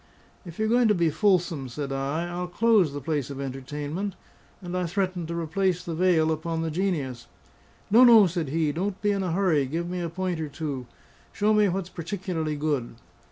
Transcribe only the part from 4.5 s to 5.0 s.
And I